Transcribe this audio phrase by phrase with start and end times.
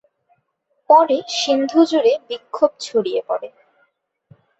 [0.89, 3.47] পরে সিন্ধু জুড়ে বিক্ষোভ ছড়িয়ে পড়ে।